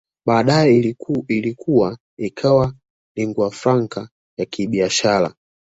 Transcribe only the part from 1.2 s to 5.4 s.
ilikua ikawa linguafranca ya kibiashara